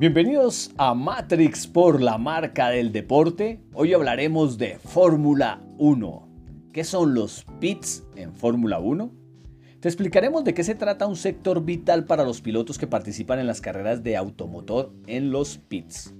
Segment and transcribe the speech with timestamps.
[0.00, 3.60] Bienvenidos a Matrix por la marca del deporte.
[3.74, 6.26] Hoy hablaremos de Fórmula 1.
[6.72, 9.12] ¿Qué son los pits en Fórmula 1?
[9.78, 13.46] Te explicaremos de qué se trata un sector vital para los pilotos que participan en
[13.46, 16.14] las carreras de automotor en los pits.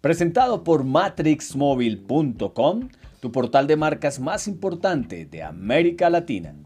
[0.00, 2.88] Presentado por matrixmobile.com,
[3.20, 6.56] tu portal de marcas más importante de América Latina.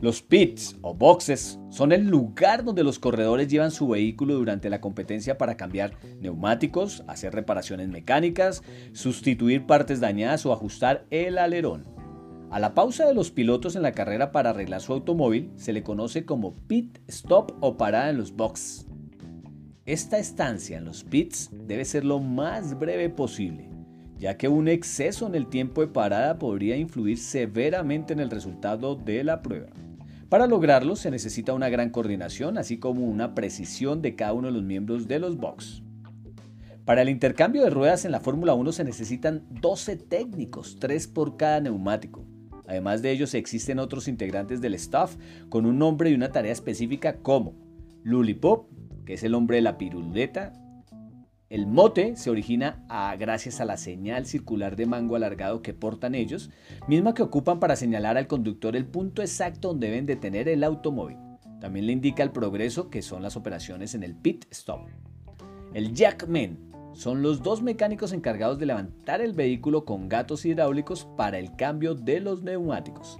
[0.00, 4.80] Los pits o boxes son el lugar donde los corredores llevan su vehículo durante la
[4.80, 11.82] competencia para cambiar neumáticos, hacer reparaciones mecánicas, sustituir partes dañadas o ajustar el alerón.
[12.48, 15.82] A la pausa de los pilotos en la carrera para arreglar su automóvil se le
[15.82, 18.86] conoce como pit stop o parada en los boxes.
[19.84, 23.68] Esta estancia en los pits debe ser lo más breve posible,
[24.16, 28.94] ya que un exceso en el tiempo de parada podría influir severamente en el resultado
[28.94, 29.70] de la prueba.
[30.28, 34.52] Para lograrlo se necesita una gran coordinación, así como una precisión de cada uno de
[34.52, 35.82] los miembros de los box.
[36.84, 41.38] Para el intercambio de ruedas en la Fórmula 1 se necesitan 12 técnicos, 3 por
[41.38, 42.26] cada neumático.
[42.66, 45.16] Además de ellos existen otros integrantes del staff
[45.48, 47.54] con un nombre y una tarea específica como
[48.02, 48.70] Lulipop,
[49.06, 50.52] que es el hombre de la piruleta,
[51.50, 52.84] el mote se origina
[53.18, 56.50] gracias a la señal circular de mango alargado que portan ellos,
[56.86, 61.16] misma que ocupan para señalar al conductor el punto exacto donde deben detener el automóvil.
[61.58, 64.88] También le indica el progreso que son las operaciones en el pit stop.
[65.72, 66.58] El jackman
[66.92, 71.94] son los dos mecánicos encargados de levantar el vehículo con gatos hidráulicos para el cambio
[71.94, 73.18] de los neumáticos.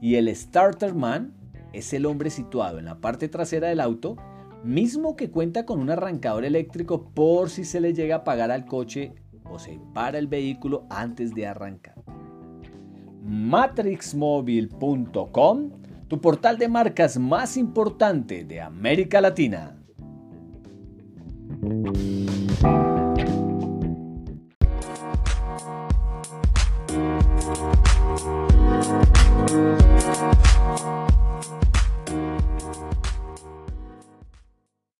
[0.00, 1.34] Y el starterman
[1.72, 4.16] es el hombre situado en la parte trasera del auto
[4.64, 8.64] mismo que cuenta con un arrancador eléctrico por si se le llega a apagar al
[8.64, 11.96] coche o se para el vehículo antes de arrancar.
[13.22, 15.70] matrixmobile.com,
[16.08, 19.78] tu portal de marcas más importante de América Latina.